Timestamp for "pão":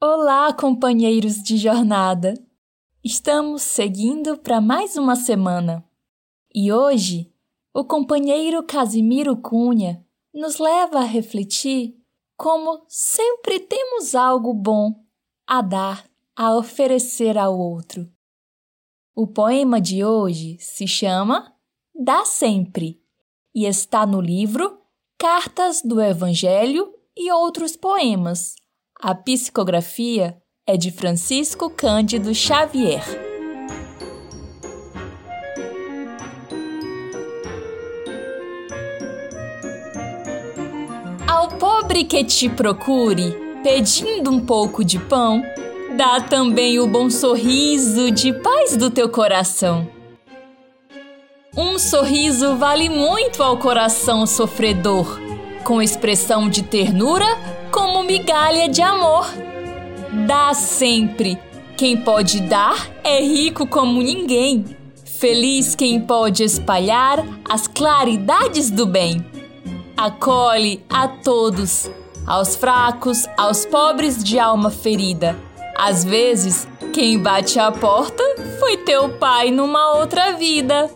44.98-45.44